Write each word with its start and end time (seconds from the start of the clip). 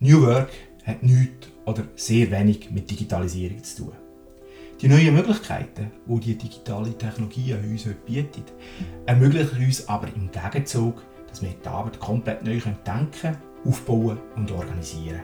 New 0.00 0.26
Work 0.26 0.50
hat 0.84 1.02
nichts 1.04 1.48
oder 1.64 1.84
sehr 1.94 2.28
wenig 2.30 2.70
mit 2.72 2.90
Digitalisierung 2.90 3.62
zu 3.62 3.84
tun. 3.84 3.92
Die 4.80 4.88
neuen 4.88 5.14
Möglichkeiten, 5.14 5.92
die 6.06 6.20
die 6.20 6.34
digitale 6.36 6.98
Technologie 6.98 7.54
uns 7.54 7.86
heute 7.86 7.94
bietet, 8.04 8.52
ermöglichen 9.06 9.64
uns 9.64 9.88
aber 9.88 10.08
im 10.08 10.30
Gegenzug, 10.32 11.00
dass 11.28 11.42
wir 11.42 11.50
die 11.50 11.68
Arbeit 11.68 12.00
komplett 12.00 12.44
neu 12.44 12.58
denken, 12.84 13.36
aufbauen 13.64 14.18
und 14.36 14.50
organisieren 14.50 15.22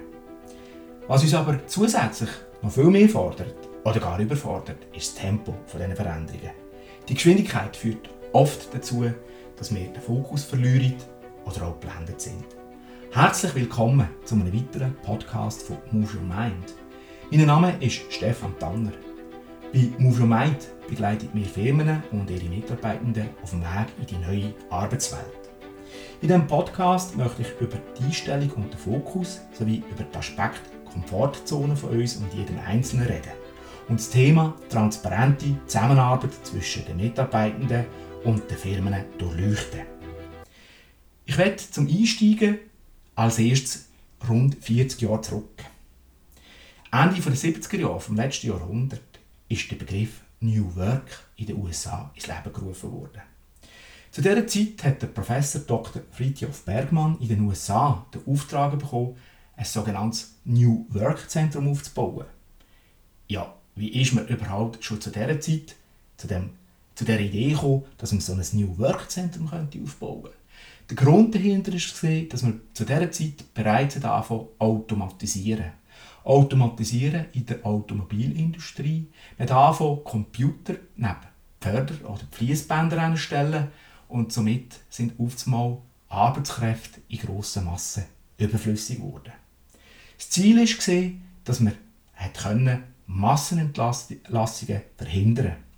Was 1.08 1.24
uns 1.24 1.34
aber 1.34 1.66
zusätzlich 1.66 2.30
noch 2.62 2.70
viel 2.70 2.84
mehr 2.84 3.08
fordert 3.08 3.68
oder 3.84 3.98
gar 3.98 4.20
überfordert, 4.20 4.86
ist 4.96 5.14
das 5.14 5.22
Tempo 5.22 5.52
dieser 5.74 5.96
Veränderungen. 5.96 6.52
Die 7.08 7.14
Geschwindigkeit 7.14 7.76
führt 7.76 8.08
oft 8.32 8.72
dazu, 8.72 9.04
dass 9.56 9.74
wir 9.74 9.88
den 9.88 10.00
Fokus 10.00 10.44
verlieren 10.44 10.94
oder 11.44 11.66
auch 11.66 11.80
geblendet 11.80 12.20
sind. 12.20 12.59
Herzlich 13.12 13.56
willkommen 13.56 14.08
zu 14.24 14.36
einem 14.36 14.54
weiteren 14.54 14.94
Podcast 15.02 15.62
von 15.62 15.78
Move 15.90 16.14
Your 16.14 16.22
Mind. 16.22 16.74
Mein 17.32 17.44
Name 17.44 17.74
ist 17.80 18.00
Stefan 18.08 18.56
Tanner. 18.60 18.92
Bei 19.72 19.90
Move 19.98 20.20
Your 20.20 20.28
Mind 20.28 20.68
begleitet 20.88 21.28
wir 21.34 21.44
Firmen 21.44 22.04
und 22.12 22.30
ihre 22.30 22.44
Mitarbeitenden 22.44 23.30
auf 23.42 23.50
dem 23.50 23.62
Weg 23.62 23.88
in 23.98 24.06
die 24.06 24.24
neue 24.24 24.54
Arbeitswelt. 24.70 25.50
In 26.22 26.28
diesem 26.28 26.46
Podcast 26.46 27.16
möchte 27.16 27.42
ich 27.42 27.60
über 27.60 27.78
die 27.98 28.04
Einstellung 28.04 28.50
und 28.50 28.72
den 28.72 28.78
Fokus 28.78 29.40
sowie 29.58 29.82
über 29.90 30.04
den 30.04 30.16
Aspekt 30.16 30.60
Komfortzone 30.92 31.74
von 31.74 31.90
uns 31.90 32.14
und 32.14 32.32
jedem 32.32 32.60
Einzelnen 32.60 33.08
reden 33.08 33.32
und 33.88 33.98
das 33.98 34.10
Thema 34.10 34.54
transparente 34.68 35.56
Zusammenarbeit 35.66 36.30
zwischen 36.44 36.86
den 36.86 36.98
Mitarbeitenden 36.98 37.86
und 38.22 38.48
den 38.48 38.56
Firmen 38.56 38.94
durchleuchten. 39.18 39.80
Ich 41.26 41.36
werde 41.36 41.56
zum 41.56 41.88
Einsteigen 41.88 42.69
als 43.14 43.38
erstes 43.38 43.88
rund 44.28 44.56
40 44.62 45.00
Jahre 45.00 45.20
zurück. 45.20 45.64
Ende 46.92 47.20
der 47.20 47.32
70er 47.32 47.78
Jahre 47.78 48.00
vom 48.00 48.16
letzten 48.16 48.48
Jahrhundert 48.48 49.00
ist 49.48 49.70
der 49.70 49.76
Begriff 49.76 50.22
New 50.40 50.74
Work 50.74 51.24
in 51.36 51.46
den 51.46 51.56
USA 51.62 52.10
ins 52.14 52.26
Leben 52.26 52.52
gerufen 52.52 52.92
worden. 52.92 53.22
Zu 54.10 54.22
dieser 54.22 54.46
Zeit 54.46 54.82
hat 54.82 55.02
der 55.02 55.06
Professor 55.06 55.60
Dr. 55.60 56.02
Friedhof 56.10 56.64
Bergmann 56.64 57.16
in 57.20 57.28
den 57.28 57.40
USA 57.42 58.04
den 58.12 58.26
Auftrag 58.26 58.76
bekommen, 58.76 59.16
ein 59.56 59.64
sogenanntes 59.64 60.34
New 60.44 60.86
Work 60.88 61.30
Zentrum 61.30 61.68
aufzubauen. 61.68 62.26
Ja, 63.28 63.54
wie 63.76 63.88
ist 64.00 64.14
man 64.14 64.26
überhaupt 64.26 64.82
schon 64.82 65.00
zu 65.00 65.10
dieser 65.10 65.40
Zeit 65.40 65.76
zu, 66.16 66.26
dem, 66.26 66.50
zu 66.96 67.04
der 67.04 67.20
Idee 67.20 67.50
gekommen, 67.50 67.84
dass 67.98 68.10
man 68.10 68.20
so 68.20 68.32
ein 68.32 68.44
New 68.52 68.78
Work 68.78 69.10
Zentrum 69.10 69.46
aufbauen 69.46 70.22
könnte? 70.22 70.39
Der 70.90 70.96
Grund 70.96 71.32
dahinter 71.32 71.72
war, 71.72 72.20
dass 72.22 72.42
man 72.42 72.62
zu 72.74 72.84
dieser 72.84 73.12
Zeit 73.12 73.54
bereits 73.54 74.04
anfangen 74.04 74.48
automatisieren. 74.58 75.72
Automatisieren 76.24 77.26
in 77.32 77.46
der 77.46 77.64
Automobilindustrie. 77.64 79.06
Hat 79.38 79.52
anfangen, 79.52 80.02
Computer 80.02 80.74
neben 80.96 81.16
Förder- 81.60 82.10
oder 82.10 82.22
Fließbänder 82.32 83.00
anstellen 83.00 83.68
und 84.08 84.32
somit 84.32 84.80
sind 84.90 85.12
oftmals 85.18 85.78
Arbeitskräfte 86.08 87.00
in 87.08 87.18
grosser 87.18 87.62
Masse 87.62 88.06
überflüssig 88.36 88.96
geworden. 88.96 89.32
Das 90.16 90.30
Ziel 90.30 90.58
war, 90.58 91.10
dass 91.44 91.60
man 91.60 91.74
Massenentlassungen 93.06 94.82
verhindern 94.96 95.46
konnte. 95.46 95.69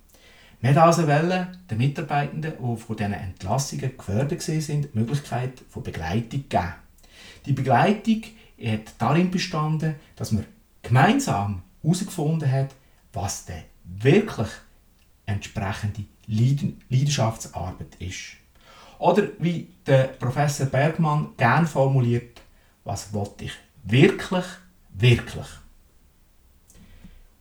Wir 0.63 0.73
wollten 0.77 0.79
also 0.79 1.47
den 1.69 1.77
Mitarbeitenden, 1.77 2.53
die 2.57 2.77
von 2.77 2.95
diesen 2.95 3.11
Entlassungen 3.11 3.97
gefördert 3.97 4.47
waren, 4.47 4.81
die 4.81 4.89
Möglichkeit 4.93 5.61
von 5.67 5.83
Begleitung 5.83 6.45
geben. 6.47 6.73
Die 7.45 7.51
Begleitung 7.51 8.23
hat 8.65 8.93
darin 8.97 9.29
bestanden, 9.29 9.95
dass 10.15 10.31
man 10.31 10.45
gemeinsam 10.81 11.63
herausgefunden 11.81 12.49
hat, 12.49 12.69
was 13.11 13.43
denn 13.43 13.63
wirklich 13.83 14.47
entsprechende 15.25 16.05
Leidenschaftsarbeit 16.27 17.95
ist. 17.99 18.37
Oder 18.99 19.23
wie 19.39 19.67
der 19.85 20.03
Professor 20.03 20.67
Bergmann 20.67 21.31
gern 21.35 21.67
formuliert, 21.67 22.41
was 22.85 23.11
wollte 23.11 23.43
ich 23.43 23.53
wirklich, 23.83 24.45
wirklich? 24.93 25.47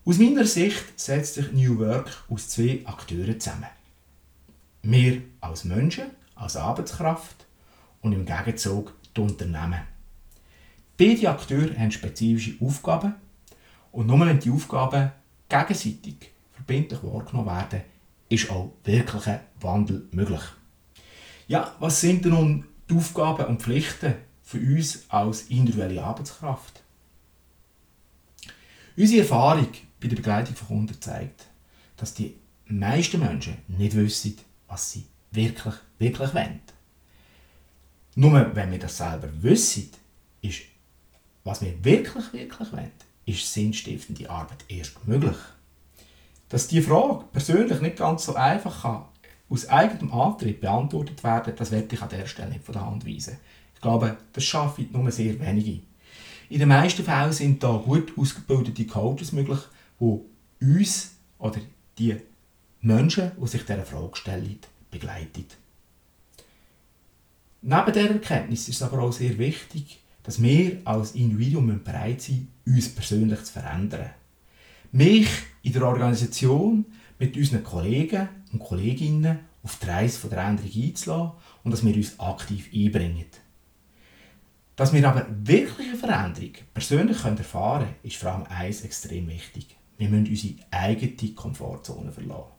Aus 0.05 0.19
meiner 0.19 0.45
Sicht 0.45 0.99
setzt 0.99 1.35
sich 1.35 1.53
New 1.53 1.79
Work 1.79 2.25
aus 2.29 2.49
zwei 2.49 2.81
Akteuren 2.85 3.39
zusammen. 3.39 3.69
Wir 4.83 5.23
als 5.41 5.63
Menschen, 5.63 6.07
als 6.35 6.57
Arbeitskraft 6.57 7.47
und 8.01 8.13
im 8.13 8.27
Gegenzug 8.27 8.95
die 9.17 9.21
Unternehmen. 9.21 9.83
Beide 10.99 11.31
Akteure 11.31 11.79
haben 11.79 11.93
spezifische 11.93 12.57
Aufgaben 12.61 13.15
und 13.93 14.09
nur 14.09 14.27
wenn 14.27 14.41
die 14.41 14.51
Aufgaben 14.51 15.13
gegenseitig 15.49 16.33
verbindlich 16.53 17.01
wahrgenommen 17.05 17.47
werden, 17.47 17.83
ist 18.29 18.51
auch 18.51 18.73
wirklicher 18.83 19.39
Wandel 19.61 20.09
möglich. 20.11 20.43
Ja, 21.47 21.77
was 21.79 22.01
sind 22.01 22.25
denn 22.25 22.33
nun 22.33 22.65
die 22.91 22.97
Aufgaben 22.97 23.45
und 23.45 23.63
Pflichten 23.63 24.15
für 24.43 24.59
uns 24.59 25.05
als 25.11 25.43
individuelle 25.43 26.03
Arbeitskraft? 26.03 26.83
Unsere 28.97 29.23
Erfahrung 29.23 29.69
bei 30.03 30.09
der 30.09 30.17
Begleitung 30.17 30.57
von 30.57 30.69
Kunden 30.69 31.01
zeigt, 31.01 31.47
dass 31.97 32.15
die 32.15 32.35
meisten 32.67 33.21
Menschen 33.21 33.59
nicht 33.69 33.97
wissen, 33.97 34.37
was 34.67 34.91
sie 34.91 35.07
wirklich, 35.31 35.75
wirklich 35.99 36.35
wollen. 36.35 36.61
Nur 38.15 38.55
wenn 38.55 38.71
wir 38.71 38.79
das 38.79 38.99
selber 38.99 39.29
wissen, 39.41 39.91
ist, 40.43 40.63
was 41.45 41.63
wir 41.63 41.83
wirklich, 41.85 42.33
wirklich 42.33 42.73
wollen, 42.73 42.91
ist 43.25 43.53
sinnstiftende 43.53 44.29
Arbeit 44.29 44.65
erst 44.69 45.07
möglich. 45.07 45.37
Dass 46.49 46.69
diese 46.69 46.89
Frage 46.89 47.25
persönlich 47.33 47.81
nicht 47.81 47.97
ganz 47.97 48.25
so 48.25 48.35
einfach 48.35 48.83
kann, 48.83 49.05
aus 49.49 49.69
eigenem 49.69 50.13
Antrieb 50.13 50.61
beantwortet 50.61 51.23
werden, 51.25 51.55
das 51.57 51.71
werde 51.71 51.95
ich 51.95 52.03
an 52.03 52.09
der 52.09 52.27
Stelle 52.27 52.51
nicht 52.51 52.65
von 52.65 52.73
der 52.75 52.85
Hand 52.85 53.07
weisen. 53.07 53.39
Ich 53.75 53.81
glaube, 53.81 54.17
das 54.33 54.45
schaffen 54.45 54.89
nur 54.93 55.11
sehr 55.11 55.39
wenige. 55.41 55.83
In 56.49 56.59
den 56.59 56.69
meisten 56.69 57.05
Fällen 57.05 57.33
sind 57.33 57.63
da 57.63 57.73
gut 57.77 58.13
ausgebildete 58.19 58.87
Coaches 58.87 59.33
möglich, 59.33 59.61
die 60.03 60.67
uns 60.77 61.13
oder 61.39 61.61
die 61.99 62.17
Menschen, 62.81 63.33
die 63.41 63.47
sich 63.47 63.65
dieser 63.65 63.85
Frage 63.85 64.17
stellen, 64.17 64.59
begleiten. 64.91 65.47
Neben 67.63 67.93
dieser 67.93 68.11
Erkenntnis 68.11 68.69
ist 68.69 68.77
es 68.77 68.83
aber 68.83 69.01
auch 69.03 69.13
sehr 69.13 69.39
wichtig, 69.39 70.01
dass 70.25 70.43
wir 70.43 70.81
als 70.85 71.13
Individuum 71.13 71.83
bereit 71.83 72.21
sind, 72.21 72.49
uns 72.67 72.93
persönlich 72.93 73.45
zu 73.45 73.53
verändern. 73.53 74.11
Mich 74.91 75.29
in 75.63 75.73
der 75.73 75.87
Organisation 75.87 76.85
mit 77.19 77.37
unseren 77.37 77.63
Kollegen 77.63 78.29
und 78.53 78.59
Kolleginnen 78.59 79.39
auf 79.63 79.79
die 79.79 79.87
Reise 79.87 80.29
der 80.29 80.39
Änderung 80.39 80.71
einzulassen 80.75 81.33
und 81.63 81.71
dass 81.71 81.85
wir 81.85 81.95
uns 81.95 82.19
aktiv 82.19 82.69
einbringen. 82.75 83.27
Dass 84.75 84.93
wir 84.93 85.09
aber 85.09 85.27
wirkliche 85.29 85.97
Veränderung 85.97 86.53
persönlich 86.75 87.25
erfahren 87.25 87.85
können, 87.85 87.95
ist 88.03 88.17
vor 88.17 88.33
allem 88.33 88.47
eins 88.49 88.83
extrem 88.83 89.29
wichtig. 89.29 89.77
Wir 90.03 90.09
müssen 90.09 90.27
unsere 90.27 90.55
eigene 90.73 91.33
Komfortzone 91.33 92.11
verlassen. 92.11 92.51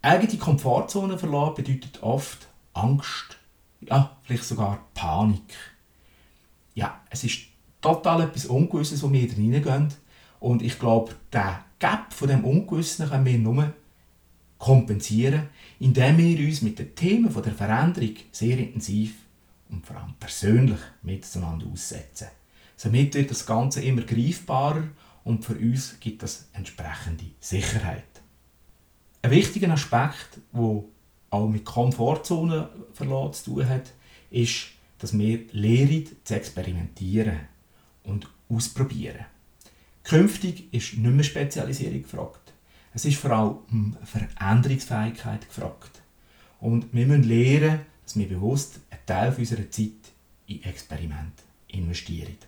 Eigene 0.00 0.38
Komfortzone 0.38 1.18
verlassen 1.18 1.54
bedeutet 1.56 2.02
oft 2.02 2.48
Angst, 2.72 3.36
ja, 3.82 4.16
vielleicht 4.22 4.44
sogar 4.44 4.82
Panik. 4.94 5.54
Ja, 6.74 7.02
es 7.10 7.24
ist 7.24 7.40
total 7.82 8.22
etwas 8.22 8.46
Ungewisses, 8.46 9.02
wo 9.02 9.12
wir 9.12 9.30
reingehen. 9.30 9.88
Und 10.40 10.62
ich 10.62 10.78
glaube, 10.78 11.16
der 11.30 11.66
Gap 11.78 12.14
von 12.14 12.28
dem 12.28 12.46
Ungewissen 12.46 13.10
können 13.10 13.26
wir 13.26 13.38
nur 13.38 13.74
kompensieren, 14.56 15.50
indem 15.80 16.16
wir 16.16 16.46
uns 16.46 16.62
mit 16.62 16.78
den 16.78 16.94
Themen 16.94 17.30
der 17.30 17.52
Veränderung 17.52 18.14
sehr 18.32 18.56
intensiv 18.56 19.16
und 19.68 19.84
vor 19.84 19.96
allem 19.96 20.14
persönlich 20.18 20.80
miteinander 21.02 21.66
aussetzen. 21.70 22.28
Somit 22.74 23.14
wird 23.16 23.32
das 23.32 23.44
Ganze 23.44 23.82
immer 23.82 24.00
greifbarer 24.02 24.84
und 25.28 25.44
für 25.44 25.56
uns 25.56 26.00
gibt 26.00 26.22
das 26.22 26.48
entsprechende 26.54 27.26
Sicherheit. 27.38 28.22
Ein 29.20 29.30
wichtiger 29.30 29.70
Aspekt, 29.70 30.38
der 30.54 30.82
auch 31.28 31.48
mit 31.48 31.66
Komfortzone 31.66 32.70
zu 32.94 33.44
tun 33.44 33.68
hat, 33.68 33.92
ist, 34.30 34.68
dass 34.98 35.16
wir 35.16 35.40
lernen 35.52 36.06
zu 36.24 36.34
experimentieren 36.34 37.40
und 38.04 38.26
ausprobieren. 38.48 39.26
Künftig 40.02 40.72
ist 40.72 40.94
nicht 40.94 41.02
mehr 41.02 41.24
Spezialisierung 41.24 42.04
gefragt. 42.04 42.54
Es 42.94 43.04
ist 43.04 43.18
vor 43.18 43.30
allem 43.30 43.98
Veränderungsfähigkeit 44.04 45.46
gefragt. 45.46 46.00
Und 46.58 46.86
wir 46.94 47.06
müssen 47.06 47.24
lernen, 47.24 47.80
dass 48.02 48.16
wir 48.16 48.28
bewusst 48.28 48.80
einen 48.88 49.04
Teil 49.04 49.34
unserer 49.36 49.70
Zeit 49.70 50.14
in 50.46 50.64
Experiment 50.64 51.34
investieren. 51.66 52.38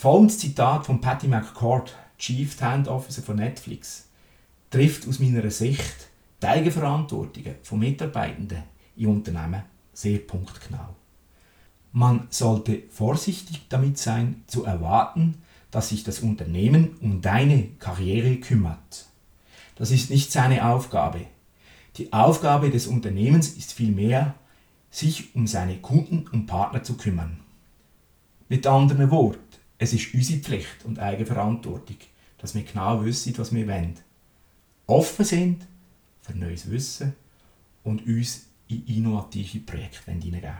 Folgendes 0.00 0.38
Zitat 0.38 0.86
von 0.86 1.00
Patty 1.00 1.26
McCord, 1.26 1.92
Chief 2.18 2.56
Talent 2.56 2.86
Officer 2.86 3.20
von 3.20 3.34
Netflix, 3.34 4.06
trifft 4.70 5.08
aus 5.08 5.18
meiner 5.18 5.50
Sicht 5.50 6.08
die 6.40 6.46
Eigenverantwortung 6.46 7.42
von 7.64 7.80
Mitarbeitenden 7.80 8.62
in 8.96 9.08
Unternehmen 9.08 9.64
sehr 9.92 10.18
punktgenau. 10.18 10.94
man 11.90 12.28
sollte 12.30 12.84
vorsichtig 12.90 13.62
damit 13.70 13.98
sein, 13.98 14.44
zu 14.46 14.64
erwarten, 14.64 15.42
dass 15.72 15.88
sich 15.88 16.04
das 16.04 16.20
Unternehmen 16.20 16.96
um 17.00 17.20
deine 17.20 17.64
Karriere 17.80 18.36
kümmert. 18.36 19.06
Das 19.74 19.90
ist 19.90 20.10
nicht 20.10 20.30
seine 20.30 20.68
Aufgabe. 20.68 21.22
Die 21.96 22.12
Aufgabe 22.12 22.70
des 22.70 22.86
Unternehmens 22.86 23.48
ist 23.48 23.72
vielmehr, 23.72 24.36
sich 24.92 25.34
um 25.34 25.48
seine 25.48 25.78
Kunden 25.78 26.28
und 26.28 26.46
Partner 26.46 26.84
zu 26.84 26.96
kümmern. 26.96 27.40
Mit 28.48 28.64
anderen 28.68 29.10
Worten, 29.10 29.47
es 29.78 29.92
ist 29.92 30.12
unsere 30.12 30.40
Pflicht 30.40 30.84
und 30.84 30.98
Eigenverantwortung, 30.98 31.96
dass 32.38 32.54
wir 32.54 32.62
genau 32.62 33.04
wissen, 33.04 33.36
was 33.38 33.54
wir 33.54 33.66
wollen. 33.66 33.98
Offen 34.86 35.24
sind 35.24 35.66
für 36.20 36.36
neues 36.36 36.70
Wissen 36.70 37.14
und 37.84 38.06
uns 38.06 38.46
in 38.68 38.84
innovative 38.86 39.60
Projekte 39.60 40.10
hineingeben 40.10 40.50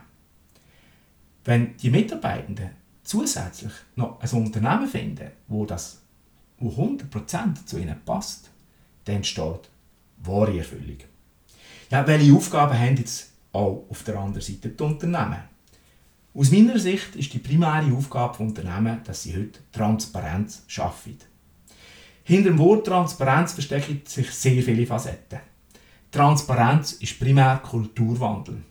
Wenn 1.44 1.76
die 1.76 1.90
Mitarbeitenden 1.90 2.70
zusätzlich 3.02 3.72
noch 3.96 4.20
ein 4.20 4.30
Unternehmen 4.30 4.88
finden, 4.88 5.30
wo 5.46 5.66
das 5.66 6.02
wo 6.58 6.70
100% 6.70 7.66
zu 7.66 7.78
ihnen 7.78 8.00
passt, 8.04 8.50
dann 9.04 9.16
entsteht 9.16 9.70
wahre 10.18 10.58
Erfüllung. 10.58 10.98
Ja, 11.90 12.06
welche 12.06 12.34
Aufgaben 12.34 12.78
haben 12.78 12.96
jetzt 12.96 13.32
auch 13.52 13.86
auf 13.88 14.02
der 14.02 14.18
anderen 14.18 14.42
Seite 14.42 14.70
die 14.70 14.82
Unternehmen? 14.82 15.42
Aus 16.34 16.50
meiner 16.50 16.78
Sicht 16.78 17.16
ist 17.16 17.32
die 17.32 17.38
primäre 17.38 17.92
Aufgabe 17.94 18.34
von 18.34 18.48
Unternehmen, 18.48 19.00
dass 19.04 19.22
sie 19.22 19.34
heute 19.34 19.60
Transparenz 19.72 20.62
schaffen. 20.66 21.16
Hinter 22.22 22.50
dem 22.50 22.58
Wort 22.58 22.86
Transparenz 22.86 23.54
verstecken 23.54 24.02
sich 24.04 24.30
sehr 24.30 24.62
viele 24.62 24.86
Facetten. 24.86 25.40
Transparenz 26.10 26.92
ist 26.92 27.18
primär 27.18 27.56
Kulturwandel. 27.58 28.62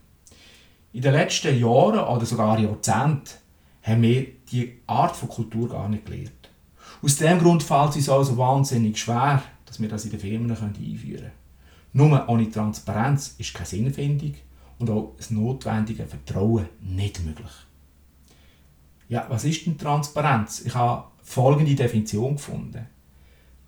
In 0.94 1.01
den 1.01 1.13
letzten 1.13 1.59
Jahren 1.59 2.00
oder 2.00 2.25
sogar 2.25 2.59
Jahrzehnten 2.59 3.31
haben 3.81 4.01
wir 4.01 4.27
die 4.51 4.80
Art 4.86 5.15
von 5.15 5.30
Kultur 5.30 5.69
gar 5.69 5.89
nicht 5.89 6.06
gelernt. 6.06 6.50
Aus 7.01 7.15
diesem 7.15 7.39
Grund 7.39 7.63
fällt 7.63 7.89
es 7.89 7.95
uns 7.95 8.09
also 8.09 8.38
wahnsinnig 8.38 8.98
schwer, 8.98 9.42
dass 9.65 9.81
wir 9.81 9.89
das 9.89 10.06
in 10.06 10.12
den 10.12 10.19
Firmen 10.19 10.51
einführen 10.51 10.86
können. 10.94 11.31
Nur 11.94 12.30
ohne 12.30 12.50
Transparenz 12.50 13.36
ist 13.39 13.54
keine 13.54 13.68
Sinnfindung 13.68 14.36
und 14.79 14.89
auch 14.89 15.13
das 15.18 15.31
notwendige 15.31 16.06
Vertrauen 16.06 16.68
nicht 16.81 17.24
möglich. 17.24 17.51
Ja, 19.09 19.25
was 19.29 19.45
ist 19.45 19.65
denn 19.65 19.77
Transparenz? 19.77 20.62
Ich 20.65 20.75
habe 20.75 21.06
folgende 21.24 21.75
Definition 21.75 22.35
gefunden. 22.35 22.88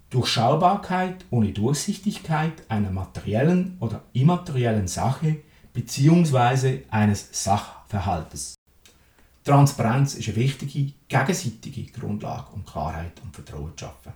Durchschaubarkeit 0.10 1.26
ohne 1.30 1.52
Durchsichtigkeit 1.52 2.54
einer 2.68 2.92
materiellen 2.92 3.78
oder 3.80 4.04
immateriellen 4.14 4.88
Sache 4.88 5.38
bzw. 5.74 6.82
eines 6.90 7.30
Sachverhaltes. 7.32 8.56
Transparenz 9.44 10.16
ist 10.16 10.28
eine 10.28 10.38
wichtige, 10.38 10.94
gegenseitige 11.08 11.92
Grundlage, 11.92 12.52
um 12.54 12.66
Klarheit 12.66 13.14
und 13.24 13.34
Vertrauen 13.34 13.72
zu 13.78 13.86
schaffen. 13.86 14.14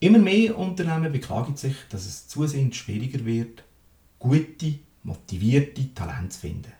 Immer 0.00 0.18
mehr 0.18 0.58
Unternehmen 0.58 1.12
beklagen 1.12 1.56
sich, 1.56 1.76
dass 1.88 2.06
es 2.06 2.26
zusehends 2.26 2.76
schwieriger 2.76 3.24
wird, 3.24 3.62
gute, 4.18 4.80
motivierte 5.02 5.94
Talente 5.94 6.30
zu 6.30 6.40
finden. 6.40 6.72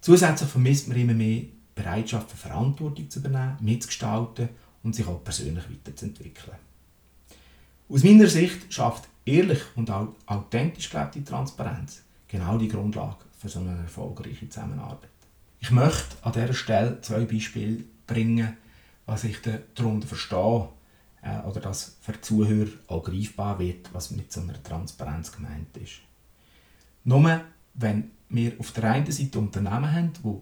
Zusätzlich 0.00 0.48
vermisst 0.48 0.88
man 0.88 0.96
immer 0.96 1.14
mehr 1.14 1.42
Bereitschaft 1.74 2.30
für 2.30 2.36
Verantwortung 2.36 3.10
zu 3.10 3.18
übernehmen, 3.18 3.56
mitzugestalten 3.60 4.48
und 4.82 4.94
sich 4.94 5.06
auch 5.06 5.22
persönlich 5.22 5.64
weiterzuentwickeln. 5.68 6.56
Aus 7.88 8.02
meiner 8.02 8.26
Sicht 8.26 8.72
schafft 8.72 9.08
ehrlich 9.24 9.60
und 9.76 9.90
authentisch 9.90 10.90
gelebte 10.90 11.24
Transparenz 11.24 12.02
genau 12.28 12.58
die 12.58 12.68
Grundlage 12.68 13.24
für 13.38 13.48
so 13.48 13.60
eine 13.60 13.76
erfolgreiche 13.78 14.48
Zusammenarbeit. 14.48 15.10
Ich 15.60 15.70
möchte 15.70 16.16
an 16.22 16.32
dieser 16.32 16.52
Stelle 16.52 17.00
zwei 17.00 17.24
Beispiele 17.24 17.84
bringen, 18.06 18.56
was 19.04 19.24
ich 19.24 19.38
darunter 19.74 20.06
verstehe 20.06 20.68
äh, 21.22 21.40
oder 21.46 21.60
dass 21.60 21.96
für 22.00 22.12
die 22.12 22.20
Zuhörer 22.20 22.70
auch 22.88 23.04
greifbar 23.04 23.58
wird, 23.58 23.92
was 23.92 24.10
mit 24.10 24.32
so 24.32 24.40
einer 24.40 24.62
Transparenz 24.62 25.32
gemeint 25.32 25.76
ist. 25.76 26.00
Nur 27.06 27.40
wenn 27.74 28.10
wir 28.28 28.52
auf 28.58 28.72
der 28.72 28.90
einen 28.90 29.10
Seite 29.12 29.38
Unternehmen 29.38 29.92
haben, 29.92 30.12
die 30.12 30.40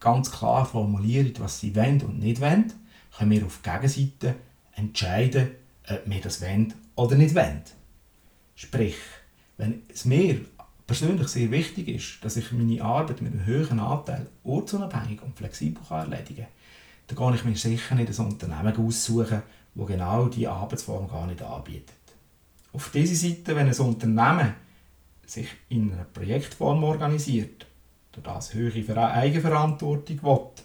ganz 0.00 0.32
klar 0.32 0.66
formulieren, 0.66 1.32
was 1.38 1.60
sie 1.60 1.76
wollen 1.76 2.02
und 2.02 2.18
nicht 2.18 2.40
wollen, 2.40 2.72
können 3.16 3.30
wir 3.30 3.46
auf 3.46 3.60
der 3.64 3.78
Gegenseite 3.78 4.34
entscheiden, 4.74 5.52
ob 5.88 6.02
wir 6.04 6.20
das 6.20 6.42
wollen 6.42 6.74
oder 6.96 7.14
nicht 7.14 7.36
wollen. 7.36 7.62
Sprich, 8.56 8.96
wenn 9.56 9.82
es 9.94 10.04
mir 10.04 10.40
persönlich 10.88 11.28
sehr 11.28 11.52
wichtig 11.52 11.86
ist, 11.86 12.24
dass 12.24 12.36
ich 12.36 12.50
meine 12.50 12.82
Arbeit 12.82 13.22
mit 13.22 13.32
einem 13.32 13.46
höheren 13.46 13.78
Anteil 13.78 14.26
ortsunabhängig 14.42 15.22
und 15.22 15.38
flexibel 15.38 15.82
erledigen 15.88 16.46
kann, 16.46 16.52
dann 17.06 17.16
kann 17.16 17.34
ich 17.34 17.44
mir 17.44 17.54
sicher 17.54 17.94
nicht 17.94 18.18
ein 18.18 18.26
Unternehmen 18.26 18.76
aussuchen, 18.76 19.42
das 19.76 19.86
genau 19.86 20.26
diese 20.26 20.50
Arbeitsform 20.50 21.08
gar 21.08 21.28
nicht 21.28 21.42
anbietet. 21.42 21.94
Auf 22.72 22.90
dieser 22.90 23.14
Seite, 23.14 23.54
wenn 23.54 23.68
ein 23.68 23.78
Unternehmen 23.78 24.54
sich 25.26 25.48
in 25.68 25.92
einer 25.92 26.04
Projektform 26.04 26.84
organisiert, 26.84 27.66
durch 28.12 28.24
das 28.24 28.54
höhere 28.54 29.10
Eigenverantwortung 29.12 30.22
will, 30.22 30.64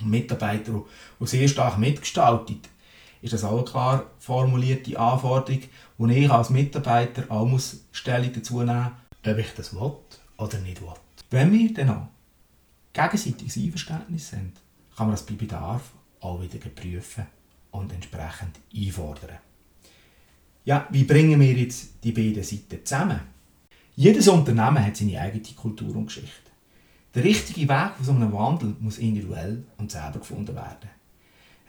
und 0.00 0.10
Mitarbeiter, 0.10 0.84
die 1.20 1.26
sehr 1.26 1.48
stark 1.48 1.78
mitgestaltet, 1.78 2.68
ist 3.20 3.32
das 3.32 3.44
auch 3.44 3.64
klar 3.64 4.06
formulierte 4.18 4.98
Anforderung, 4.98 5.62
wo 5.96 6.06
ich 6.08 6.30
als 6.30 6.50
Mitarbeiter 6.50 7.24
auch 7.28 7.46
muss 7.46 7.84
Stellung 7.92 8.32
dazu 8.32 8.62
nehmen 8.62 8.92
ob 9.24 9.38
ich 9.38 9.54
das 9.54 9.74
will 9.74 9.92
oder 10.36 10.58
nicht 10.58 10.82
will. 10.82 10.94
Wenn 11.30 11.52
wir 11.52 11.72
dann 11.72 11.90
auch 11.90 12.08
gegenseitiges 12.92 13.56
Einverständnis 13.56 14.30
sind, 14.30 14.52
kann 14.96 15.06
man 15.06 15.14
das 15.14 15.24
bei 15.24 15.34
Bedarf 15.34 15.92
auch 16.20 16.42
wieder 16.42 16.58
prüfen 16.68 17.26
und 17.70 17.92
entsprechend 17.92 18.58
einfordern. 18.74 19.38
Ja, 20.64 20.86
wie 20.90 21.04
bringen 21.04 21.40
wir 21.40 21.52
jetzt 21.52 22.04
die 22.04 22.12
beiden 22.12 22.42
Seiten 22.42 22.84
zusammen? 22.84 23.20
Jedes 23.96 24.28
Unternehmen 24.28 24.84
hat 24.84 24.96
seine 24.96 25.20
eigene 25.20 25.42
Kultur 25.56 25.94
und 25.96 26.06
Geschichte. 26.06 26.50
Der 27.14 27.24
richtige 27.24 27.68
Weg 27.68 27.92
von 27.96 28.04
so 28.04 28.12
einem 28.12 28.32
Wandel 28.32 28.76
muss 28.80 28.98
individuell 28.98 29.64
und 29.76 29.90
selber 29.90 30.20
gefunden 30.20 30.54
werden. 30.54 30.88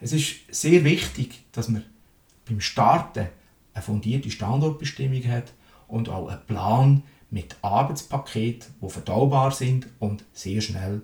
Es 0.00 0.12
ist 0.12 0.36
sehr 0.50 0.84
wichtig, 0.84 1.44
dass 1.52 1.68
man 1.68 1.84
beim 2.46 2.60
Starten 2.60 3.28
eine 3.74 3.82
fundierte 3.82 4.30
Standortbestimmung 4.30 5.24
hat 5.24 5.52
und 5.88 6.08
auch 6.08 6.28
einen 6.28 6.46
Plan 6.46 7.02
mit 7.30 7.56
Arbeitspaketen, 7.62 8.74
die 8.80 8.88
verdaubar 8.88 9.50
sind 9.50 9.88
und 9.98 10.24
sehr 10.32 10.60
schnell 10.60 11.02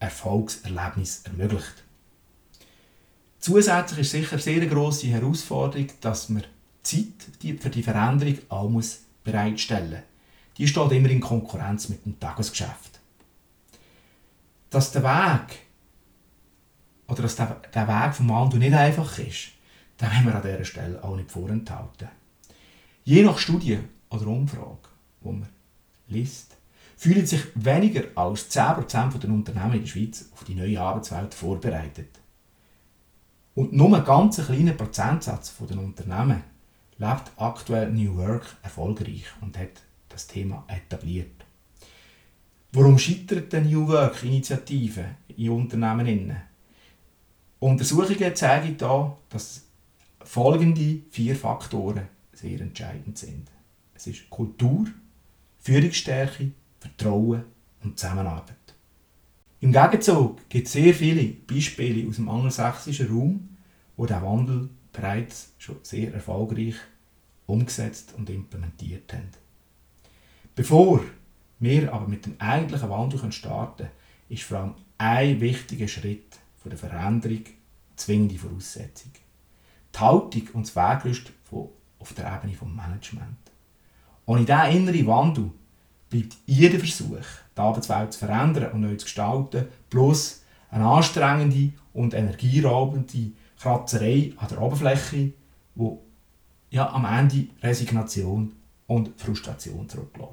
Erfolgserlebnis 0.00 1.22
ermöglicht. 1.24 1.84
Zusätzlich 3.38 4.00
ist 4.00 4.10
sicher 4.10 4.38
sehr 4.38 4.56
eine 4.56 4.68
grosse 4.68 5.06
Herausforderung, 5.06 5.86
dass 6.00 6.28
man 6.28 6.44
Zeit 6.82 7.60
für 7.60 7.70
die 7.70 7.82
Veränderung 7.82 8.38
auch 8.48 8.70
bereitstellen 9.24 9.90
muss. 9.90 10.00
Die 10.58 10.68
steht 10.68 10.92
immer 10.92 11.10
in 11.10 11.20
Konkurrenz 11.20 11.88
mit 11.88 12.04
dem 12.04 12.18
Tagesgeschäft. 12.18 13.00
Dass 14.68 14.92
der 14.92 15.02
Weg 15.02 15.58
oder 17.08 17.22
dass 17.22 17.36
der, 17.36 17.60
der 17.74 17.88
Weg 17.88 18.14
vom 18.14 18.28
Wandel 18.28 18.58
nicht 18.58 18.74
einfach 18.74 19.18
ist, 19.18 19.52
das 19.96 20.10
wollen 20.12 20.26
wir 20.26 20.34
an 20.34 20.42
dieser 20.42 20.64
Stelle 20.64 21.02
auch 21.02 21.16
nicht 21.16 21.30
vorenthalten. 21.30 22.08
Je 23.04 23.22
nach 23.22 23.38
Studie 23.38 23.78
oder 24.10 24.26
Umfrage, 24.26 24.88
die 25.22 25.28
man 25.28 25.48
liest, 26.08 26.56
fühlen 26.96 27.24
sich 27.26 27.40
weniger 27.54 28.04
als 28.14 28.50
10% 28.50 29.18
der 29.18 29.30
Unternehmen 29.30 29.72
in 29.72 29.80
der 29.80 29.86
Schweiz 29.86 30.28
auf 30.32 30.44
die 30.44 30.54
neue 30.54 30.80
Arbeitswelt 30.80 31.32
vorbereitet. 31.32 32.20
Und 33.54 33.72
nur 33.72 33.96
ein 33.96 34.04
ganz 34.04 34.44
kleiner 34.44 34.72
Prozentsatz 34.72 35.54
der 35.58 35.78
Unternehmen 35.78 36.42
lebt 37.00 37.32
aktuell 37.36 37.90
New 37.90 38.16
Work 38.16 38.56
erfolgreich 38.62 39.24
und 39.40 39.58
hat 39.58 39.82
das 40.10 40.26
Thema 40.26 40.64
etabliert. 40.68 41.44
Warum 42.72 42.98
scheitert 42.98 43.52
die 43.52 43.60
New 43.60 43.88
Work-Initiative 43.88 45.16
in 45.36 45.50
Unternehmen? 45.50 46.36
Untersuchungen 47.58 48.36
zeigen 48.36 48.76
da, 48.76 49.16
dass 49.30 49.64
folgende 50.22 51.00
vier 51.10 51.34
Faktoren 51.34 52.08
sehr 52.32 52.60
entscheidend 52.60 53.18
sind. 53.18 53.48
Es 53.94 54.06
ist 54.06 54.30
Kultur, 54.30 54.86
Führungsstärke, 55.58 56.52
Vertrauen 56.78 57.44
und 57.82 57.98
Zusammenarbeit. 57.98 58.56
Im 59.60 59.72
Gegenzug 59.72 60.48
gibt 60.48 60.66
es 60.66 60.72
sehr 60.72 60.94
viele 60.94 61.24
Beispiele 61.24 62.08
aus 62.08 62.16
dem 62.16 62.28
angelsächsischen 62.28 63.08
Raum, 63.08 63.48
wo 63.96 64.06
der 64.06 64.22
Wandel 64.22 64.70
bereits 64.92 65.52
schon 65.58 65.76
sehr 65.82 66.12
erfolgreich 66.12 66.76
umgesetzt 67.46 68.14
und 68.16 68.30
implementiert 68.30 69.12
haben. 69.12 69.28
Bevor 70.54 71.00
wir 71.58 71.92
aber 71.92 72.08
mit 72.08 72.26
dem 72.26 72.34
eigentlichen 72.38 72.90
Wandel 72.90 73.32
starten 73.32 73.84
können, 73.84 73.90
ist 74.28 74.44
vor 74.44 74.58
allem 74.58 74.74
ein 74.98 75.40
wichtiger 75.40 75.88
Schritt 75.88 76.38
von 76.58 76.70
der 76.70 76.78
Veränderung 76.78 77.44
zwingende 77.96 78.38
Voraussetzung. 78.38 79.12
Die 79.94 79.98
Haltung 79.98 80.48
und 80.54 80.66
das 80.66 80.76
Weggerüst 80.76 81.32
auf 81.98 82.14
der 82.14 82.26
Ebene 82.26 82.52
des 82.52 82.62
Management. 82.62 83.38
Ohne 84.26 84.44
diesen 84.44 84.76
inneren 84.76 85.06
Wandel 85.06 85.50
bleibt 86.08 86.36
jeder 86.46 86.78
Versuch, 86.78 87.26
die 87.56 87.60
Arbeitswelt 87.60 88.12
zu 88.12 88.20
verändern 88.20 88.72
und 88.72 88.80
neu 88.80 88.94
zu 88.96 89.04
gestalten, 89.04 89.66
plus 89.88 90.42
eine 90.70 90.86
anstrengende 90.86 91.72
und 91.92 92.14
energieraubende 92.14 93.32
Kratzerei 93.60 94.32
an 94.36 94.48
der 94.48 94.60
Oberfläche, 94.60 95.32
die 95.74 95.98
ja, 96.70 96.90
am 96.92 97.04
Ende 97.04 97.48
Resignation 97.62 98.52
und 98.86 99.20
Frustration 99.20 99.88
zurücklässt. 99.88 100.30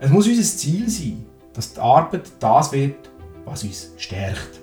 Es 0.00 0.10
muss 0.10 0.26
unser 0.26 0.42
Ziel 0.42 0.88
sein, 0.88 1.26
dass 1.52 1.74
die 1.74 1.80
Arbeit 1.80 2.32
das 2.40 2.72
wird, 2.72 3.10
was 3.44 3.64
uns 3.64 3.92
stärkt. 3.96 4.60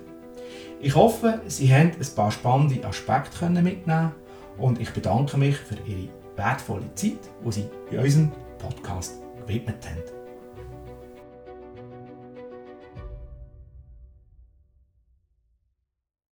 Ich 0.82 0.96
hoffe, 0.96 1.42
Sie 1.48 1.74
haben 1.74 1.92
ein 1.92 2.16
paar 2.16 2.32
spannende 2.32 2.86
Aspekte 2.86 3.50
mitnehmen 3.50 4.12
und 4.58 4.82
ich 4.82 4.92
bedanke 4.92 5.38
mich 5.38 5.56
für 5.56 5.78
Ihre 5.86 6.10
wertvolle 6.36 6.94
Zeit, 6.96 7.20
die 7.46 7.52
Sie 7.52 7.70
bei 7.90 8.04
unserem 8.04 8.32
Podcast 8.58 9.22
gewidmet 9.40 9.86
haben. 9.88 10.17